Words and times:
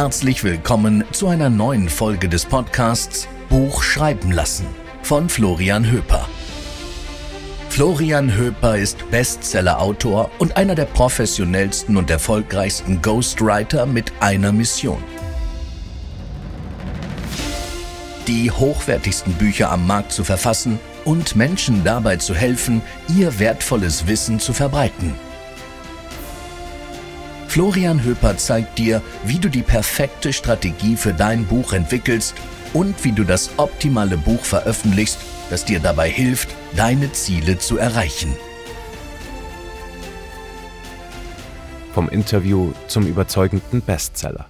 Herzlich 0.00 0.44
willkommen 0.44 1.02
zu 1.10 1.26
einer 1.26 1.50
neuen 1.50 1.88
Folge 1.88 2.28
des 2.28 2.46
Podcasts 2.46 3.26
Buch 3.48 3.82
schreiben 3.82 4.30
lassen 4.30 4.64
von 5.02 5.28
Florian 5.28 5.90
Höper. 5.90 6.28
Florian 7.68 8.32
Höper 8.32 8.78
ist 8.78 9.10
Bestseller-Autor 9.10 10.30
und 10.38 10.56
einer 10.56 10.76
der 10.76 10.84
professionellsten 10.84 11.96
und 11.96 12.10
erfolgreichsten 12.10 13.02
Ghostwriter 13.02 13.86
mit 13.86 14.12
einer 14.20 14.52
Mission. 14.52 15.02
Die 18.28 18.52
hochwertigsten 18.52 19.32
Bücher 19.32 19.72
am 19.72 19.84
Markt 19.84 20.12
zu 20.12 20.22
verfassen 20.22 20.78
und 21.04 21.34
Menschen 21.34 21.82
dabei 21.82 22.18
zu 22.18 22.36
helfen, 22.36 22.82
ihr 23.16 23.40
wertvolles 23.40 24.06
Wissen 24.06 24.38
zu 24.38 24.52
verbreiten. 24.52 25.27
Florian 27.48 28.04
Höper 28.04 28.36
zeigt 28.36 28.78
dir, 28.78 29.02
wie 29.24 29.38
du 29.38 29.48
die 29.48 29.62
perfekte 29.62 30.34
Strategie 30.34 30.96
für 30.96 31.14
dein 31.14 31.46
Buch 31.46 31.72
entwickelst 31.72 32.34
und 32.74 33.02
wie 33.04 33.12
du 33.12 33.24
das 33.24 33.50
optimale 33.56 34.18
Buch 34.18 34.44
veröffentlichst, 34.44 35.18
das 35.48 35.64
dir 35.64 35.80
dabei 35.80 36.10
hilft, 36.10 36.54
deine 36.76 37.10
Ziele 37.12 37.58
zu 37.58 37.78
erreichen. 37.78 38.36
Vom 41.94 42.10
Interview 42.10 42.74
zum 42.86 43.06
überzeugenden 43.06 43.80
Bestseller. 43.80 44.46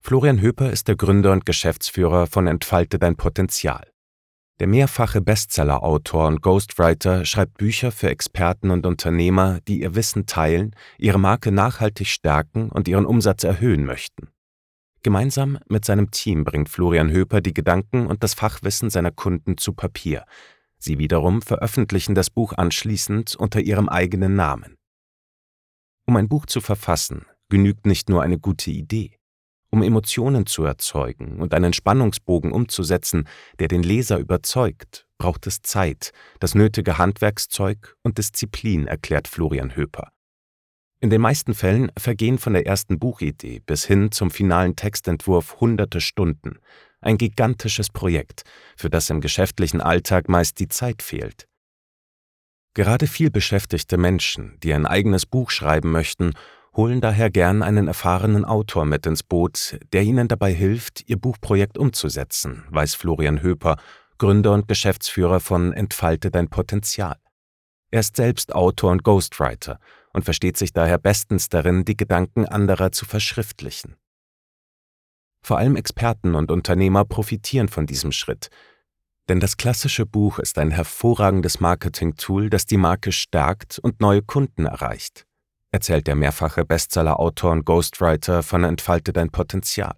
Florian 0.00 0.40
Höper 0.40 0.70
ist 0.70 0.86
der 0.86 0.96
Gründer 0.96 1.32
und 1.32 1.44
Geschäftsführer 1.44 2.28
von 2.28 2.46
Entfalte 2.46 3.00
dein 3.00 3.16
Potenzial. 3.16 3.88
Der 4.62 4.68
mehrfache 4.68 5.20
Bestseller-Autor 5.20 6.28
und 6.28 6.40
Ghostwriter 6.40 7.24
schreibt 7.24 7.58
Bücher 7.58 7.90
für 7.90 8.10
Experten 8.10 8.70
und 8.70 8.86
Unternehmer, 8.86 9.58
die 9.66 9.80
ihr 9.80 9.96
Wissen 9.96 10.24
teilen, 10.24 10.76
ihre 10.98 11.18
Marke 11.18 11.50
nachhaltig 11.50 12.06
stärken 12.06 12.68
und 12.68 12.86
ihren 12.86 13.04
Umsatz 13.04 13.42
erhöhen 13.42 13.84
möchten. 13.84 14.28
Gemeinsam 15.02 15.58
mit 15.68 15.84
seinem 15.84 16.12
Team 16.12 16.44
bringt 16.44 16.68
Florian 16.68 17.10
Höper 17.10 17.40
die 17.40 17.54
Gedanken 17.54 18.06
und 18.06 18.22
das 18.22 18.34
Fachwissen 18.34 18.88
seiner 18.88 19.10
Kunden 19.10 19.58
zu 19.58 19.72
Papier. 19.72 20.24
Sie 20.78 20.96
wiederum 20.96 21.42
veröffentlichen 21.42 22.14
das 22.14 22.30
Buch 22.30 22.52
anschließend 22.52 23.34
unter 23.34 23.58
ihrem 23.58 23.88
eigenen 23.88 24.36
Namen. 24.36 24.76
Um 26.06 26.14
ein 26.14 26.28
Buch 26.28 26.46
zu 26.46 26.60
verfassen, 26.60 27.26
genügt 27.48 27.84
nicht 27.84 28.08
nur 28.08 28.22
eine 28.22 28.38
gute 28.38 28.70
Idee. 28.70 29.18
Um 29.74 29.82
Emotionen 29.82 30.44
zu 30.44 30.64
erzeugen 30.64 31.40
und 31.40 31.54
einen 31.54 31.72
Spannungsbogen 31.72 32.52
umzusetzen, 32.52 33.26
der 33.58 33.68
den 33.68 33.82
Leser 33.82 34.18
überzeugt, 34.18 35.06
braucht 35.16 35.46
es 35.46 35.62
Zeit, 35.62 36.12
das 36.40 36.54
nötige 36.54 36.98
Handwerkszeug 36.98 37.96
und 38.02 38.18
Disziplin, 38.18 38.86
erklärt 38.86 39.28
Florian 39.28 39.74
Höper. 39.74 40.12
In 41.00 41.08
den 41.08 41.22
meisten 41.22 41.54
Fällen 41.54 41.90
vergehen 41.98 42.36
von 42.36 42.52
der 42.52 42.66
ersten 42.66 42.98
Buchidee 42.98 43.60
bis 43.64 43.86
hin 43.86 44.12
zum 44.12 44.30
finalen 44.30 44.76
Textentwurf 44.76 45.58
hunderte 45.58 46.02
Stunden. 46.02 46.58
Ein 47.00 47.16
gigantisches 47.16 47.88
Projekt, 47.88 48.42
für 48.76 48.90
das 48.90 49.08
im 49.08 49.22
geschäftlichen 49.22 49.80
Alltag 49.80 50.28
meist 50.28 50.60
die 50.60 50.68
Zeit 50.68 51.00
fehlt. 51.00 51.48
Gerade 52.74 53.06
viel 53.06 53.30
beschäftigte 53.30 53.96
Menschen, 53.96 54.58
die 54.62 54.74
ein 54.74 54.86
eigenes 54.86 55.24
Buch 55.24 55.50
schreiben 55.50 55.90
möchten 55.90 56.34
holen 56.74 57.00
daher 57.00 57.30
gern 57.30 57.62
einen 57.62 57.88
erfahrenen 57.88 58.44
Autor 58.44 58.84
mit 58.84 59.06
ins 59.06 59.22
Boot, 59.22 59.78
der 59.92 60.02
ihnen 60.02 60.28
dabei 60.28 60.52
hilft, 60.52 61.08
ihr 61.08 61.18
Buchprojekt 61.18 61.76
umzusetzen, 61.76 62.64
weiß 62.70 62.94
Florian 62.94 63.42
Höper, 63.42 63.76
Gründer 64.18 64.52
und 64.52 64.68
Geschäftsführer 64.68 65.40
von 65.40 65.72
Entfalte 65.72 66.30
dein 66.30 66.48
Potenzial. 66.48 67.16
Er 67.90 68.00
ist 68.00 68.16
selbst 68.16 68.54
Autor 68.54 68.92
und 68.92 69.04
Ghostwriter 69.04 69.78
und 70.14 70.24
versteht 70.24 70.56
sich 70.56 70.72
daher 70.72 70.98
bestens 70.98 71.50
darin, 71.50 71.84
die 71.84 71.96
Gedanken 71.96 72.46
anderer 72.46 72.92
zu 72.92 73.04
verschriftlichen. 73.04 73.96
Vor 75.44 75.58
allem 75.58 75.76
Experten 75.76 76.34
und 76.34 76.50
Unternehmer 76.50 77.04
profitieren 77.04 77.68
von 77.68 77.86
diesem 77.86 78.12
Schritt, 78.12 78.48
denn 79.28 79.40
das 79.40 79.56
klassische 79.56 80.06
Buch 80.06 80.38
ist 80.38 80.58
ein 80.58 80.70
hervorragendes 80.70 81.60
Marketing-Tool, 81.60 82.48
das 82.48 82.66
die 82.66 82.76
Marke 82.76 83.12
stärkt 83.12 83.78
und 83.78 84.00
neue 84.00 84.22
Kunden 84.22 84.66
erreicht 84.66 85.26
erzählt 85.72 86.06
der 86.06 86.14
mehrfache 86.14 86.64
Bestseller-Autor 86.64 87.50
und 87.50 87.64
Ghostwriter 87.64 88.42
von 88.42 88.62
Entfalte 88.62 89.12
dein 89.12 89.30
Potenzial. 89.30 89.96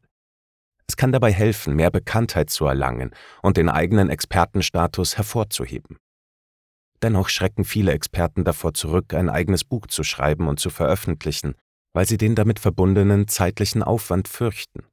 Es 0.87 0.97
kann 0.97 1.13
dabei 1.13 1.33
helfen, 1.33 1.75
mehr 1.77 1.91
Bekanntheit 1.91 2.51
zu 2.51 2.67
erlangen 2.67 3.11
und 3.43 3.57
den 3.57 3.69
eigenen 3.69 4.09
Expertenstatus 4.09 5.17
hervorzuheben. 5.17 5.99
Dennoch 7.03 7.29
schrecken 7.29 7.65
viele 7.65 7.93
Experten 7.93 8.45
davor 8.45 8.73
zurück, 8.73 9.13
ein 9.13 9.29
eigenes 9.29 9.65
Buch 9.65 9.87
zu 9.89 10.05
schreiben 10.05 10.49
und 10.49 10.61
zu 10.61 10.71
veröffentlichen, 10.71 11.55
weil 11.93 12.07
sie 12.07 12.17
den 12.17 12.35
damit 12.35 12.59
verbundenen 12.59 13.29
zeitlichen 13.29 13.83
Aufwand 13.83 14.29
fürchten. 14.29 14.85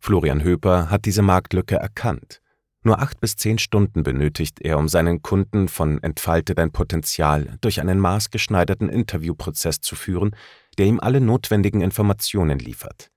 Florian 0.00 0.44
Höper 0.44 0.90
hat 0.90 1.04
diese 1.04 1.22
Marktlücke 1.22 1.76
erkannt 1.76 2.40
nur 2.82 3.00
acht 3.00 3.20
bis 3.20 3.36
zehn 3.36 3.58
Stunden 3.58 4.02
benötigt 4.02 4.60
er, 4.60 4.78
um 4.78 4.88
seinen 4.88 5.22
Kunden 5.22 5.68
von 5.68 6.02
Entfalte 6.02 6.54
dein 6.54 6.70
Potenzial 6.70 7.58
durch 7.60 7.80
einen 7.80 7.98
maßgeschneiderten 7.98 8.88
Interviewprozess 8.88 9.80
zu 9.80 9.96
führen, 9.96 10.34
der 10.78 10.86
ihm 10.86 11.00
alle 11.00 11.20
notwendigen 11.20 11.80
Informationen 11.80 12.58
liefert. 12.58 13.10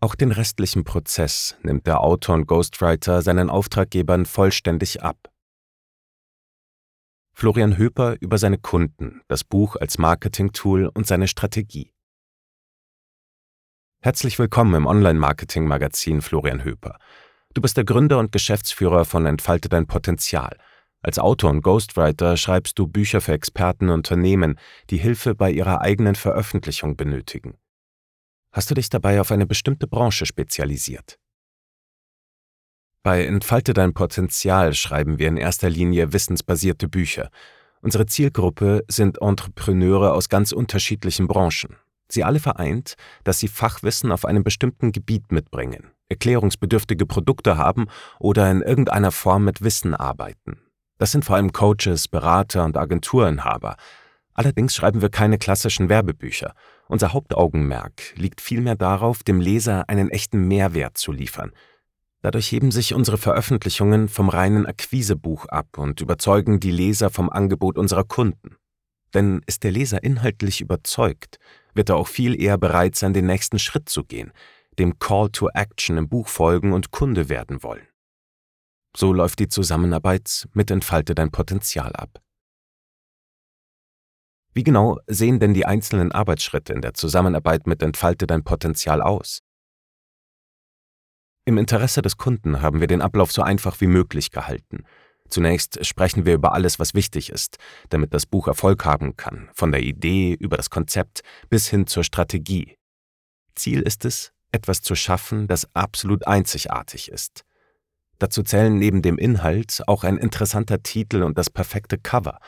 Auch 0.00 0.14
den 0.14 0.32
restlichen 0.32 0.84
Prozess 0.84 1.56
nimmt 1.62 1.86
der 1.86 2.00
Autor 2.00 2.34
und 2.34 2.46
Ghostwriter 2.46 3.22
seinen 3.22 3.50
Auftraggebern 3.50 4.26
vollständig 4.26 5.02
ab. 5.02 5.30
Florian 7.32 7.78
Höper 7.78 8.16
über 8.20 8.38
seine 8.38 8.58
Kunden, 8.58 9.22
das 9.28 9.44
Buch 9.44 9.76
als 9.76 9.98
Marketing-Tool 9.98 10.90
und 10.92 11.06
seine 11.06 11.26
Strategie. 11.26 11.92
Herzlich 14.02 14.38
willkommen 14.38 14.74
im 14.74 14.86
Online-Marketing-Magazin 14.86 16.22
Florian 16.22 16.64
Höper. 16.64 16.98
Du 17.52 17.60
bist 17.60 17.76
der 17.76 17.84
Gründer 17.84 18.18
und 18.18 18.30
Geschäftsführer 18.30 19.04
von 19.04 19.26
Entfalte 19.26 19.68
dein 19.68 19.86
Potenzial. 19.86 20.56
Als 21.02 21.18
Autor 21.18 21.50
und 21.50 21.62
Ghostwriter 21.62 22.36
schreibst 22.36 22.78
du 22.78 22.86
Bücher 22.86 23.20
für 23.20 23.32
Experten 23.32 23.88
und 23.88 23.94
Unternehmen, 23.94 24.58
die 24.90 24.98
Hilfe 24.98 25.34
bei 25.34 25.50
ihrer 25.50 25.80
eigenen 25.80 26.14
Veröffentlichung 26.14 26.96
benötigen. 26.96 27.58
Hast 28.52 28.70
du 28.70 28.74
dich 28.74 28.88
dabei 28.88 29.20
auf 29.20 29.32
eine 29.32 29.46
bestimmte 29.46 29.88
Branche 29.88 30.26
spezialisiert? 30.26 31.18
Bei 33.02 33.24
Entfalte 33.24 33.72
dein 33.72 33.94
Potenzial 33.94 34.74
schreiben 34.74 35.18
wir 35.18 35.28
in 35.28 35.36
erster 35.36 35.70
Linie 35.70 36.12
wissensbasierte 36.12 36.86
Bücher. 36.86 37.30
Unsere 37.80 38.06
Zielgruppe 38.06 38.84
sind 38.88 39.22
Entrepreneure 39.22 40.12
aus 40.12 40.28
ganz 40.28 40.52
unterschiedlichen 40.52 41.26
Branchen. 41.26 41.76
Sie 42.12 42.24
alle 42.24 42.40
vereint, 42.40 42.94
dass 43.24 43.38
sie 43.38 43.48
Fachwissen 43.48 44.12
auf 44.12 44.24
einem 44.24 44.42
bestimmten 44.42 44.92
Gebiet 44.92 45.32
mitbringen, 45.32 45.92
erklärungsbedürftige 46.08 47.06
Produkte 47.06 47.56
haben 47.56 47.86
oder 48.18 48.50
in 48.50 48.62
irgendeiner 48.62 49.12
Form 49.12 49.44
mit 49.44 49.62
Wissen 49.62 49.94
arbeiten. 49.94 50.60
Das 50.98 51.12
sind 51.12 51.24
vor 51.24 51.36
allem 51.36 51.52
Coaches, 51.52 52.08
Berater 52.08 52.64
und 52.64 52.76
Agenturinhaber. 52.76 53.76
Allerdings 54.34 54.74
schreiben 54.74 55.02
wir 55.02 55.08
keine 55.08 55.38
klassischen 55.38 55.88
Werbebücher. 55.88 56.54
Unser 56.88 57.12
Hauptaugenmerk 57.12 58.14
liegt 58.16 58.40
vielmehr 58.40 58.74
darauf, 58.76 59.22
dem 59.22 59.40
Leser 59.40 59.88
einen 59.88 60.10
echten 60.10 60.46
Mehrwert 60.46 60.98
zu 60.98 61.12
liefern. 61.12 61.52
Dadurch 62.22 62.52
heben 62.52 62.70
sich 62.70 62.92
unsere 62.92 63.16
Veröffentlichungen 63.16 64.08
vom 64.08 64.28
reinen 64.28 64.66
Akquisebuch 64.66 65.46
ab 65.46 65.78
und 65.78 66.00
überzeugen 66.00 66.60
die 66.60 66.70
Leser 66.70 67.08
vom 67.10 67.30
Angebot 67.30 67.78
unserer 67.78 68.04
Kunden. 68.04 68.56
Denn 69.14 69.42
ist 69.46 69.64
der 69.64 69.72
Leser 69.72 70.02
inhaltlich 70.02 70.60
überzeugt, 70.60 71.38
wird 71.74 71.88
er 71.88 71.96
auch 71.96 72.08
viel 72.08 72.40
eher 72.40 72.58
bereit 72.58 72.96
sein, 72.96 73.12
den 73.12 73.26
nächsten 73.26 73.58
Schritt 73.58 73.88
zu 73.88 74.04
gehen, 74.04 74.32
dem 74.78 74.98
Call 74.98 75.30
to 75.30 75.48
Action 75.48 75.96
im 75.96 76.08
Buch 76.08 76.28
folgen 76.28 76.72
und 76.72 76.90
Kunde 76.90 77.28
werden 77.28 77.62
wollen. 77.62 77.86
So 78.96 79.12
läuft 79.12 79.38
die 79.38 79.48
Zusammenarbeit 79.48 80.48
mit 80.52 80.70
Entfalte 80.70 81.14
dein 81.14 81.30
Potenzial 81.30 81.92
ab. 81.94 82.20
Wie 84.52 84.64
genau 84.64 84.98
sehen 85.06 85.38
denn 85.38 85.54
die 85.54 85.64
einzelnen 85.64 86.10
Arbeitsschritte 86.10 86.72
in 86.72 86.82
der 86.82 86.94
Zusammenarbeit 86.94 87.68
mit 87.68 87.82
Entfalte 87.82 88.26
dein 88.26 88.42
Potenzial 88.42 89.00
aus? 89.00 89.42
Im 91.44 91.56
Interesse 91.56 92.02
des 92.02 92.16
Kunden 92.16 92.60
haben 92.60 92.80
wir 92.80 92.88
den 92.88 93.00
Ablauf 93.00 93.32
so 93.32 93.42
einfach 93.42 93.80
wie 93.80 93.86
möglich 93.86 94.30
gehalten. 94.30 94.84
Zunächst 95.30 95.84
sprechen 95.86 96.26
wir 96.26 96.34
über 96.34 96.52
alles, 96.52 96.78
was 96.78 96.94
wichtig 96.94 97.30
ist, 97.30 97.56
damit 97.88 98.12
das 98.12 98.26
Buch 98.26 98.48
Erfolg 98.48 98.84
haben 98.84 99.16
kann, 99.16 99.48
von 99.54 99.72
der 99.72 99.82
Idee 99.82 100.34
über 100.34 100.56
das 100.56 100.70
Konzept 100.70 101.22
bis 101.48 101.68
hin 101.68 101.86
zur 101.86 102.04
Strategie. 102.04 102.76
Ziel 103.54 103.82
ist 103.82 104.04
es, 104.04 104.32
etwas 104.52 104.82
zu 104.82 104.94
schaffen, 104.94 105.46
das 105.46 105.68
absolut 105.74 106.26
einzigartig 106.26 107.10
ist. 107.10 107.44
Dazu 108.18 108.42
zählen 108.42 108.76
neben 108.76 109.02
dem 109.02 109.16
Inhalt 109.16 109.82
auch 109.86 110.04
ein 110.04 110.18
interessanter 110.18 110.82
Titel 110.82 111.22
und 111.22 111.38
das 111.38 111.48
perfekte 111.48 111.96
Cover. 111.96 112.38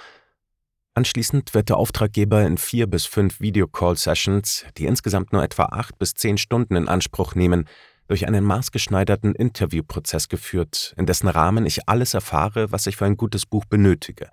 Anschließend 0.94 1.54
wird 1.54 1.70
der 1.70 1.78
Auftraggeber 1.78 2.42
in 2.42 2.58
vier 2.58 2.86
bis 2.86 3.06
fünf 3.06 3.40
Videocall-Sessions, 3.40 4.66
die 4.76 4.84
insgesamt 4.84 5.32
nur 5.32 5.42
etwa 5.42 5.64
acht 5.66 5.98
bis 5.98 6.12
zehn 6.12 6.36
Stunden 6.36 6.76
in 6.76 6.88
Anspruch 6.88 7.34
nehmen, 7.34 7.66
durch 8.12 8.26
einen 8.26 8.44
maßgeschneiderten 8.44 9.34
Interviewprozess 9.34 10.28
geführt, 10.28 10.92
in 10.98 11.06
dessen 11.06 11.28
Rahmen 11.28 11.64
ich 11.64 11.88
alles 11.88 12.12
erfahre, 12.12 12.70
was 12.70 12.86
ich 12.86 12.98
für 12.98 13.06
ein 13.06 13.16
gutes 13.16 13.46
Buch 13.46 13.64
benötige. 13.64 14.28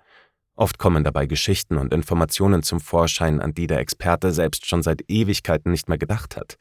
Oft 0.54 0.76
kommen 0.76 1.02
dabei 1.02 1.24
Geschichten 1.24 1.78
und 1.78 1.94
Informationen 1.94 2.62
zum 2.62 2.78
Vorschein, 2.78 3.40
an 3.40 3.54
die 3.54 3.66
der 3.66 3.78
Experte 3.78 4.32
selbst 4.32 4.66
schon 4.66 4.82
seit 4.82 5.04
Ewigkeiten 5.08 5.72
nicht 5.72 5.88
mehr 5.88 5.96
gedacht 5.96 6.36
hat. 6.36 6.58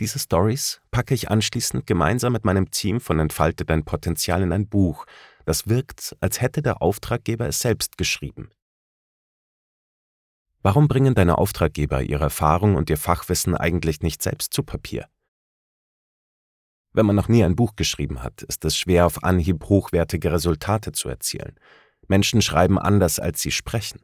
Diese 0.00 0.18
Stories 0.18 0.80
packe 0.90 1.14
ich 1.14 1.30
anschließend 1.30 1.86
gemeinsam 1.86 2.32
mit 2.32 2.44
meinem 2.44 2.68
Team 2.72 2.98
von 2.98 3.20
Entfalte 3.20 3.64
dein 3.64 3.84
Potenzial 3.84 4.42
in 4.42 4.50
ein 4.50 4.68
Buch, 4.68 5.06
das 5.44 5.68
wirkt, 5.68 6.16
als 6.18 6.40
hätte 6.40 6.62
der 6.62 6.82
Auftraggeber 6.82 7.46
es 7.46 7.60
selbst 7.60 7.96
geschrieben. 7.96 8.50
Warum 10.62 10.88
bringen 10.88 11.14
deine 11.14 11.38
Auftraggeber 11.38 12.02
ihre 12.02 12.24
Erfahrung 12.24 12.74
und 12.74 12.90
ihr 12.90 12.98
Fachwissen 12.98 13.54
eigentlich 13.54 14.00
nicht 14.00 14.20
selbst 14.20 14.52
zu 14.52 14.64
Papier? 14.64 15.06
Wenn 16.96 17.04
man 17.04 17.14
noch 17.14 17.28
nie 17.28 17.44
ein 17.44 17.56
Buch 17.56 17.76
geschrieben 17.76 18.22
hat, 18.22 18.40
ist 18.40 18.64
es 18.64 18.74
schwer, 18.74 19.04
auf 19.04 19.22
Anhieb 19.22 19.64
hochwertige 19.64 20.32
Resultate 20.32 20.92
zu 20.92 21.10
erzielen. 21.10 21.60
Menschen 22.08 22.40
schreiben 22.40 22.78
anders, 22.78 23.18
als 23.18 23.42
sie 23.42 23.50
sprechen. 23.50 24.00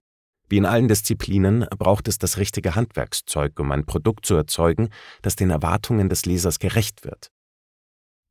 Wie 0.51 0.59
in 0.59 0.67
allen 0.67 0.89
Disziplinen 0.89 1.67
braucht 1.79 2.07
es 2.07 2.19
das 2.19 2.37
richtige 2.37 2.75
Handwerkszeug, 2.75 3.59
um 3.59 3.73
ein 3.73 3.87
Produkt 3.87 4.27
zu 4.27 4.35
erzeugen, 4.35 4.91
das 5.23 5.37
den 5.37 5.49
Erwartungen 5.49 6.11
des 6.11 6.27
Lesers 6.27 6.59
gerecht 6.59 7.03
wird. 7.03 7.31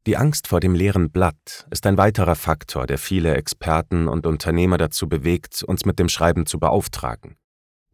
Die 0.06 0.16
Angst 0.16 0.48
vor 0.48 0.60
dem 0.60 0.76
leeren 0.76 1.10
Blatt 1.10 1.66
ist 1.72 1.88
ein 1.88 1.98
weiterer 1.98 2.36
Faktor, 2.36 2.86
der 2.86 3.00
viele 3.00 3.34
Experten 3.34 4.08
und 4.08 4.28
Unternehmer 4.28 4.78
dazu 4.78 5.10
bewegt, 5.10 5.64
uns 5.64 5.86
mit 5.86 5.98
dem 5.98 6.08
Schreiben 6.08 6.46
zu 6.46 6.60
beauftragen. 6.60 7.36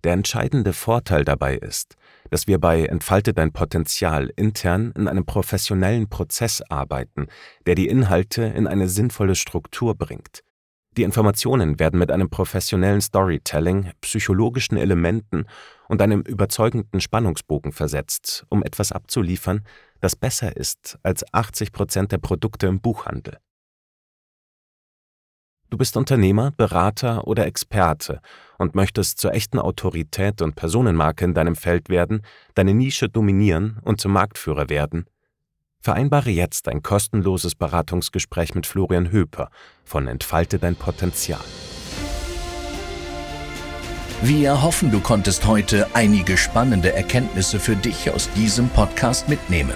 Der 0.07 0.13
entscheidende 0.13 0.71
Vorteil 0.71 1.25
dabei 1.25 1.57
ist, 1.57 1.95
dass 2.29 2.47
wir 2.47 2.59
bei 2.59 2.85
Entfalte 2.85 3.33
dein 3.33 3.51
Potenzial 3.51 4.31
intern 4.37 4.93
in 4.95 5.09
einem 5.09 5.25
professionellen 5.25 6.07
Prozess 6.07 6.61
arbeiten, 6.61 7.27
der 7.65 7.75
die 7.75 7.89
Inhalte 7.89 8.43
in 8.43 8.67
eine 8.67 8.87
sinnvolle 8.87 9.35
Struktur 9.35 9.95
bringt. 9.95 10.45
Die 10.95 11.03
Informationen 11.03 11.77
werden 11.77 11.99
mit 11.99 12.09
einem 12.09 12.29
professionellen 12.29 13.01
Storytelling, 13.01 13.91
psychologischen 13.99 14.77
Elementen 14.77 15.43
und 15.89 16.01
einem 16.01 16.21
überzeugenden 16.21 17.01
Spannungsbogen 17.01 17.73
versetzt, 17.73 18.45
um 18.47 18.63
etwas 18.63 18.93
abzuliefern, 18.93 19.65
das 19.99 20.15
besser 20.15 20.55
ist 20.55 20.97
als 21.03 21.25
80 21.33 21.73
Prozent 21.73 22.13
der 22.13 22.19
Produkte 22.19 22.67
im 22.67 22.79
Buchhandel. 22.79 23.39
Du 25.69 25.77
bist 25.77 25.97
Unternehmer, 25.97 26.51
Berater 26.55 27.27
oder 27.27 27.45
Experte 27.45 28.21
und 28.57 28.73
möchtest 28.73 29.19
zur 29.19 29.33
echten 29.33 29.59
Autorität 29.59 30.41
und 30.41 30.55
Personenmarke 30.55 31.25
in 31.25 31.33
deinem 31.33 31.57
Feld 31.57 31.89
werden, 31.89 32.21
deine 32.53 32.73
Nische 32.73 33.09
dominieren 33.09 33.77
und 33.83 33.99
zum 33.99 34.13
Marktführer 34.13 34.69
werden? 34.69 35.05
Vereinbare 35.81 36.29
jetzt 36.29 36.69
ein 36.69 36.83
kostenloses 36.83 37.55
Beratungsgespräch 37.55 38.55
mit 38.55 38.65
Florian 38.65 39.11
Höper 39.11 39.49
von 39.83 40.07
Entfalte 40.07 40.57
dein 40.57 40.75
Potenzial. 40.77 41.43
Wir 44.21 44.63
hoffen, 44.63 44.89
du 44.89 45.01
konntest 45.01 45.45
heute 45.45 45.87
einige 45.93 46.37
spannende 46.37 46.93
Erkenntnisse 46.93 47.59
für 47.59 47.75
dich 47.75 48.09
aus 48.09 48.29
diesem 48.31 48.69
Podcast 48.69 49.27
mitnehmen. 49.27 49.75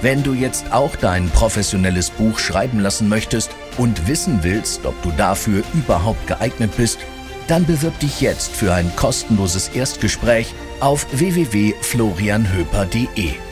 Wenn 0.00 0.22
du 0.22 0.32
jetzt 0.32 0.72
auch 0.72 0.94
dein 0.94 1.28
professionelles 1.30 2.10
Buch 2.10 2.38
schreiben 2.38 2.78
lassen 2.78 3.08
möchtest 3.08 3.50
und 3.78 4.08
wissen 4.08 4.40
willst, 4.42 4.84
ob 4.84 5.00
du 5.02 5.12
dafür 5.12 5.62
überhaupt 5.72 6.26
geeignet 6.26 6.76
bist, 6.76 6.98
dann 7.46 7.64
bewirb 7.64 7.96
dich 8.00 8.20
jetzt 8.20 8.50
für 8.50 8.74
ein 8.74 8.90
kostenloses 8.96 9.68
Erstgespräch 9.68 10.52
auf 10.80 11.06
www.florianhöper.de. 11.12 13.47